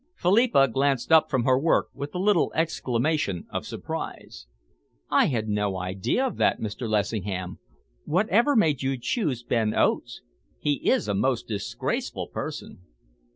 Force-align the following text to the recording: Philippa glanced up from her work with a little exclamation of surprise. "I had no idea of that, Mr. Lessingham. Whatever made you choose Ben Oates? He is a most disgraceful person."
Philippa 0.15 0.67
glanced 0.67 1.11
up 1.11 1.29
from 1.29 1.43
her 1.43 1.59
work 1.59 1.89
with 1.93 2.15
a 2.15 2.17
little 2.17 2.51
exclamation 2.55 3.45
of 3.51 3.67
surprise. 3.67 4.47
"I 5.11 5.27
had 5.27 5.47
no 5.47 5.77
idea 5.77 6.25
of 6.25 6.37
that, 6.37 6.59
Mr. 6.59 6.89
Lessingham. 6.89 7.59
Whatever 8.05 8.55
made 8.55 8.81
you 8.81 8.97
choose 8.97 9.43
Ben 9.43 9.75
Oates? 9.75 10.21
He 10.57 10.89
is 10.89 11.07
a 11.07 11.13
most 11.13 11.47
disgraceful 11.47 12.29
person." 12.29 12.79